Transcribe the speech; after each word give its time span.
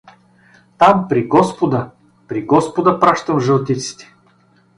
—Там, 0.77 1.07
при 1.07 1.27
господа, 1.27 1.91
при 2.27 2.45
господа 2.45 2.99
пращам 2.99 3.39
жълтиците! 3.39 4.13